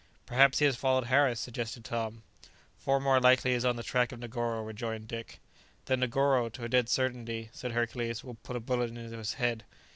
[0.25, 2.23] "Perhaps he has followed Harris," suggested Tom.
[2.75, 5.39] "Far more likely he is on the track of Negoro," rejoined Dick.
[5.85, 9.63] "Then Negoro, to a dead certainty," said Hercules, "will put a bullet into his head."